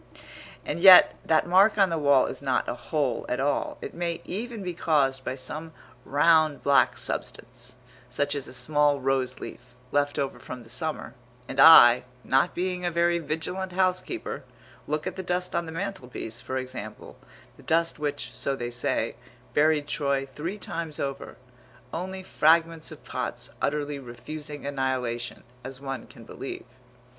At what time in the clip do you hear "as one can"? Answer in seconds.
25.63-26.23